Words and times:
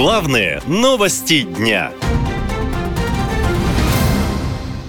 Главные 0.00 0.62
новости 0.68 1.42
дня. 1.42 1.90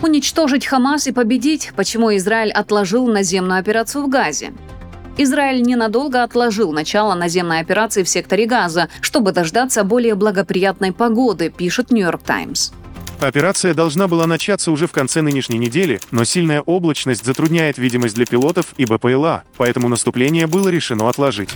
Уничтожить 0.00 0.64
Хамас 0.64 1.06
и 1.06 1.12
победить, 1.12 1.72
почему 1.76 2.16
Израиль 2.16 2.50
отложил 2.50 3.06
наземную 3.06 3.60
операцию 3.60 4.02
в 4.02 4.08
Газе. 4.08 4.54
Израиль 5.18 5.60
ненадолго 5.60 6.22
отложил 6.22 6.72
начало 6.72 7.12
наземной 7.14 7.60
операции 7.60 8.02
в 8.02 8.08
секторе 8.08 8.46
Газа, 8.46 8.88
чтобы 9.02 9.32
дождаться 9.32 9.84
более 9.84 10.14
благоприятной 10.14 10.92
погоды, 10.92 11.50
пишет 11.50 11.90
Нью-Йорк 11.90 12.22
Таймс. 12.22 12.70
Операция 13.20 13.74
должна 13.74 14.08
была 14.08 14.26
начаться 14.26 14.72
уже 14.72 14.86
в 14.86 14.92
конце 14.92 15.20
нынешней 15.20 15.58
недели, 15.58 16.00
но 16.12 16.24
сильная 16.24 16.62
облачность 16.62 17.26
затрудняет 17.26 17.76
видимость 17.76 18.14
для 18.14 18.24
пилотов 18.24 18.72
и 18.78 18.86
БПЛА, 18.86 19.42
поэтому 19.58 19.88
наступление 19.88 20.46
было 20.46 20.70
решено 20.70 21.10
отложить. 21.10 21.50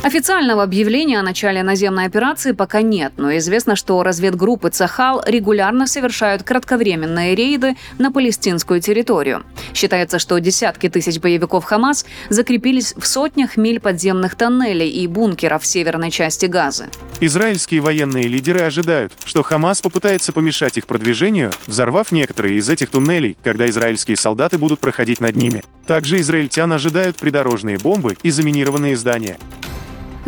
Официального 0.00 0.62
объявления 0.62 1.18
о 1.18 1.22
начале 1.22 1.64
наземной 1.64 2.06
операции 2.06 2.52
пока 2.52 2.82
нет, 2.82 3.14
но 3.16 3.36
известно, 3.36 3.74
что 3.74 4.00
разведгруппы 4.04 4.70
Цахал 4.70 5.22
регулярно 5.26 5.88
совершают 5.88 6.44
кратковременные 6.44 7.34
рейды 7.34 7.76
на 7.98 8.12
палестинскую 8.12 8.80
территорию. 8.80 9.42
Считается, 9.74 10.20
что 10.20 10.38
десятки 10.38 10.88
тысяч 10.88 11.18
боевиков 11.18 11.64
Хамас 11.64 12.06
закрепились 12.30 12.94
в 12.96 13.06
сотнях 13.06 13.56
миль 13.56 13.80
подземных 13.80 14.36
тоннелей 14.36 14.88
и 14.88 15.06
бункеров 15.08 15.64
в 15.64 15.66
северной 15.66 16.12
части 16.12 16.46
Газы. 16.46 16.86
Израильские 17.20 17.80
военные 17.80 18.28
лидеры 18.28 18.60
ожидают, 18.60 19.12
что 19.24 19.42
Хамас 19.42 19.82
попытается 19.82 20.32
помешать 20.32 20.78
их 20.78 20.86
продвижению, 20.86 21.50
взорвав 21.66 22.12
некоторые 22.12 22.58
из 22.58 22.68
этих 22.70 22.90
туннелей, 22.90 23.36
когда 23.42 23.68
израильские 23.68 24.16
солдаты 24.16 24.58
будут 24.58 24.78
проходить 24.78 25.20
над 25.20 25.34
ними. 25.34 25.64
Также 25.88 26.20
израильтян 26.20 26.72
ожидают 26.72 27.16
придорожные 27.16 27.78
бомбы 27.78 28.16
и 28.22 28.30
заминированные 28.30 28.96
здания. 28.96 29.38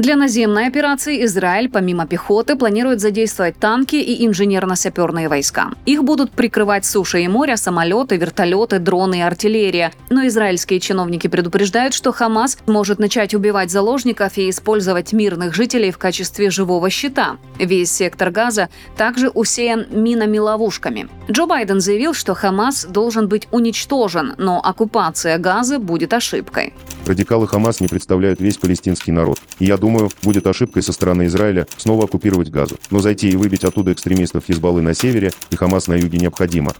Для 0.00 0.16
наземной 0.16 0.66
операции 0.66 1.22
Израиль, 1.26 1.68
помимо 1.68 2.06
пехоты, 2.06 2.56
планирует 2.56 3.00
задействовать 3.00 3.58
танки 3.58 3.96
и 3.96 4.26
инженерно-саперные 4.26 5.28
войска. 5.28 5.72
Их 5.84 6.04
будут 6.04 6.30
прикрывать 6.30 6.86
суша 6.86 7.18
и 7.18 7.28
море, 7.28 7.58
самолеты, 7.58 8.16
вертолеты, 8.16 8.78
дроны 8.78 9.18
и 9.18 9.20
артиллерия. 9.20 9.92
Но 10.08 10.26
израильские 10.26 10.80
чиновники 10.80 11.26
предупреждают, 11.26 11.92
что 11.92 12.12
Хамас 12.12 12.56
может 12.66 12.98
начать 12.98 13.34
убивать 13.34 13.70
заложников 13.70 14.38
и 14.38 14.48
использовать 14.48 15.12
мирных 15.12 15.54
жителей 15.54 15.90
в 15.90 15.98
качестве 15.98 16.48
живого 16.48 16.88
щита. 16.88 17.36
Весь 17.58 17.92
сектор 17.92 18.30
Газа 18.30 18.70
также 18.96 19.28
усеян 19.28 19.84
минами-ловушками. 19.90 21.10
Джо 21.30 21.44
Байден 21.44 21.82
заявил, 21.82 22.14
что 22.14 22.32
Хамас 22.32 22.86
должен 22.86 23.28
быть 23.28 23.48
уничтожен, 23.50 24.32
но 24.38 24.62
оккупация 24.64 25.36
Газы 25.36 25.78
будет 25.78 26.14
ошибкой. 26.14 26.72
Радикалы 27.10 27.48
Хамас 27.48 27.80
не 27.80 27.88
представляют 27.88 28.40
весь 28.40 28.56
палестинский 28.56 29.10
народ. 29.10 29.40
И 29.58 29.64
я 29.64 29.76
думаю, 29.76 30.10
будет 30.22 30.46
ошибкой 30.46 30.84
со 30.84 30.92
стороны 30.92 31.26
Израиля 31.26 31.66
снова 31.76 32.04
оккупировать 32.04 32.50
Газу. 32.50 32.76
Но 32.92 33.00
зайти 33.00 33.28
и 33.28 33.34
выбить 33.34 33.64
оттуда 33.64 33.92
экстремистов 33.92 34.44
Хизбаллы 34.44 34.80
на 34.80 34.94
севере 34.94 35.32
и 35.50 35.56
Хамас 35.56 35.88
на 35.88 35.94
юге 35.94 36.18
необходимо. 36.18 36.72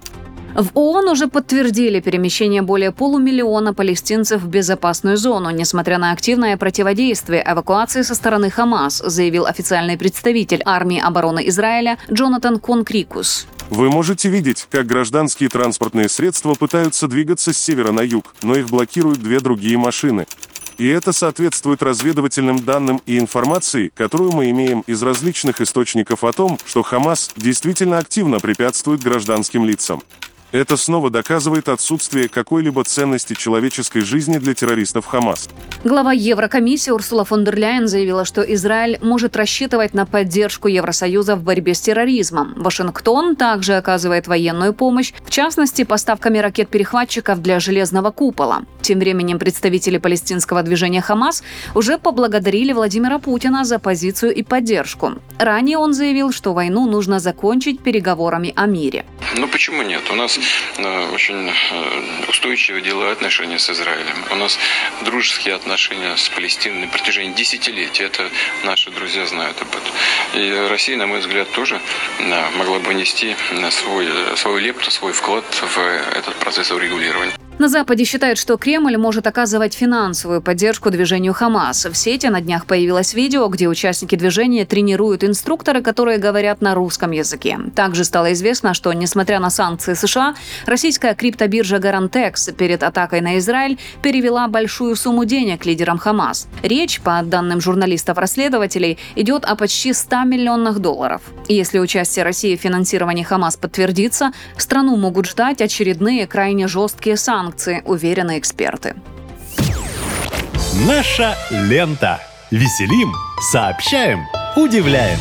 В 0.55 0.71
ООН 0.75 1.09
уже 1.09 1.27
подтвердили 1.27 1.99
перемещение 1.99 2.63
более 2.63 2.93
полумиллиона 2.93 3.75
палестинцев 3.75 4.41
в 4.41 4.47
безопасную 4.47 5.17
зону, 5.17 5.51
несмотря 5.51 5.99
на 5.99 6.13
активное 6.13 6.57
противодействие 6.57 7.45
эвакуации 7.45 8.03
со 8.03 8.15
стороны 8.15 8.51
Хамас, 8.51 9.03
заявил 9.05 9.47
официальный 9.47 9.99
представитель 9.99 10.63
армии 10.65 11.01
обороны 11.01 11.49
Израиля 11.49 11.99
Джонатан 12.09 12.61
Конкрикус. 12.61 13.49
Вы 13.71 13.89
можете 13.89 14.29
видеть, 14.29 14.67
как 14.69 14.87
гражданские 14.87 15.49
транспортные 15.49 16.09
средства 16.09 16.55
пытаются 16.55 17.07
двигаться 17.07 17.53
с 17.53 17.57
севера 17.57 17.93
на 17.93 18.01
юг, 18.01 18.35
но 18.43 18.57
их 18.57 18.69
блокируют 18.69 19.23
две 19.23 19.39
другие 19.39 19.79
машины. 19.79 20.27
И 20.77 20.89
это 20.89 21.13
соответствует 21.13 21.81
разведывательным 21.81 22.59
данным 22.59 23.01
и 23.07 23.17
информации, 23.17 23.93
которую 23.95 24.33
мы 24.33 24.51
имеем 24.51 24.81
из 24.89 25.01
различных 25.05 25.61
источников 25.61 26.25
о 26.25 26.33
том, 26.33 26.59
что 26.67 26.83
Хамас 26.83 27.31
действительно 27.37 27.99
активно 27.99 28.41
препятствует 28.41 29.05
гражданским 29.05 29.65
лицам. 29.65 30.03
Это 30.53 30.77
снова 30.77 31.11
доказывает 31.11 31.69
отсутствие 31.69 32.29
какой-либо 32.29 32.83
ценности 32.83 33.35
человеческой 33.35 34.01
жизни 34.01 34.39
для 34.39 34.53
террористов 34.53 35.07
Хамас. 35.07 35.49
Глава 35.85 36.13
Еврокомиссии 36.13 36.91
Урсула 36.91 37.25
фон 37.25 37.45
дер 37.45 37.57
Ляйен 37.57 37.87
заявила, 37.87 38.25
что 38.25 38.43
Израиль 38.43 38.99
может 39.01 39.37
рассчитывать 39.37 39.95
на 39.95 40.07
поддержку 40.07 40.67
Евросоюза 40.67 41.37
в 41.37 41.45
борьбе 41.45 41.75
с 41.75 41.81
терроризмом. 41.81 42.55
Вашингтон 42.57 43.37
также 43.37 43.75
оказывает 43.75 44.27
военную 44.27 44.75
помощь, 44.75 45.13
в 45.25 45.31
частности, 45.31 45.85
поставками 45.85 46.39
ракет-перехватчиков 46.39 47.41
для 47.41 47.61
Железного 47.61 48.11
купола. 48.11 48.65
Тем 48.83 48.99
временем 48.99 49.39
представители 49.39 49.99
палестинского 49.99 50.65
движения 50.65 51.01
«Хамас» 51.01 51.45
уже 51.77 51.97
поблагодарили 51.97 52.73
Владимира 52.73 53.21
Путина 53.21 53.65
за 53.65 53.79
позицию 53.79 54.35
и 54.35 54.43
поддержку. 54.43 55.13
Ранее 55.39 55.79
он 55.79 55.95
заявил, 55.95 56.33
что 56.33 56.55
войну 56.55 56.91
нужно 56.91 57.21
закончить 57.21 57.81
переговорами 57.81 58.53
о 58.57 58.67
мире. 58.67 59.05
Ну 59.37 59.47
почему 59.47 59.83
нет? 59.83 60.03
У 60.11 60.17
нас 60.17 60.40
очень 61.13 61.49
э, 61.49 62.29
устойчивые 62.29 62.83
деловые 62.83 63.13
отношения 63.13 63.59
с 63.59 63.71
Израилем. 63.71 64.25
У 64.31 64.35
нас 64.37 64.59
дружеские 65.03 65.55
отношения 65.55 66.17
с 66.17 66.29
Палестиной 66.29 66.87
на 66.87 66.89
протяжении 66.89 67.35
десятилетий. 67.35 68.05
Это 68.05 68.31
наши 68.65 68.91
друзья 68.91 69.27
знают 69.27 69.61
об 69.61 69.69
этом. 69.69 69.93
И 70.35 70.69
Россия, 70.69 70.97
на 70.97 71.07
мой 71.07 71.21
взгляд, 71.21 71.51
тоже 71.53 71.81
э, 72.19 72.51
могла 72.57 72.79
бы 72.79 72.91
внести 72.91 73.37
свой, 73.71 74.09
свою 74.37 74.59
лепту, 74.59 74.91
свой 74.91 75.13
вклад 75.13 75.45
в 75.55 75.79
этот 75.79 76.35
процесс 76.37 76.71
урегулирования. 76.71 77.35
На 77.61 77.69
Западе 77.69 78.05
считают, 78.05 78.39
что 78.39 78.57
Кремль 78.57 78.97
может 78.97 79.27
оказывать 79.27 79.75
финансовую 79.75 80.41
поддержку 80.41 80.89
движению 80.89 81.35
Хамас. 81.35 81.85
В 81.85 81.95
сети 81.95 82.27
на 82.29 82.41
днях 82.41 82.65
появилось 82.65 83.13
видео, 83.13 83.47
где 83.49 83.69
участники 83.69 84.15
движения 84.15 84.65
тренируют 84.65 85.25
инструкторы, 85.25 85.83
которые 85.83 86.17
говорят 86.17 86.63
на 86.63 86.75
русском 86.75 87.11
языке. 87.11 87.59
Также 87.77 88.05
стало 88.05 88.33
известно, 88.33 88.73
что, 88.73 88.91
несмотря 88.95 89.41
на 89.41 89.51
санкции 89.51 89.93
США, 89.93 90.37
российская 90.65 91.15
криптобиржа 91.15 91.77
Garantex 91.77 92.51
перед 92.55 92.83
атакой 92.83 93.21
на 93.21 93.37
Израиль 93.37 93.79
перевела 94.01 94.49
большую 94.49 94.97
сумму 94.97 95.27
денег 95.27 95.67
лидерам 95.67 95.99
Хамас. 95.99 96.49
Речь, 96.63 97.03
по 97.03 97.21
данным 97.23 97.61
журналистов-расследователей, 97.61 98.97
идет 99.17 99.45
о 99.45 99.55
почти 99.55 99.93
100 99.93 100.23
миллионах 100.23 100.79
долларов. 100.79 101.21
Если 101.47 101.79
участие 101.79 102.25
России 102.25 102.57
в 102.57 102.61
финансировании 102.63 103.23
Хамас 103.23 103.59
подтвердится, 103.59 104.33
страну 104.57 104.97
могут 104.97 105.27
ждать 105.27 105.61
очередные 105.61 106.27
крайне 106.27 106.67
жесткие 106.67 107.19
санкции 107.19 107.50
санкции, 107.51 107.83
уверены 107.85 108.39
эксперты. 108.39 108.95
Наша 110.87 111.37
лента. 111.51 112.21
Веселим, 112.51 113.13
сообщаем, 113.53 114.21
удивляем. 114.57 115.19